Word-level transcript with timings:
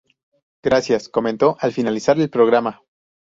Gracias…", 0.63 1.09
comentó 1.09 1.57
al 1.59 1.73
finalizar 1.73 2.19
el 2.19 2.31
programa. 2.31 2.81